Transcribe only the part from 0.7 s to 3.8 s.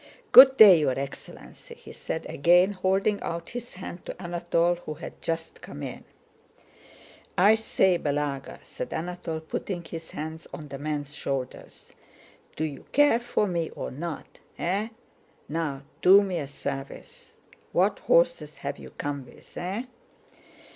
your excellency!" he said, again holding out his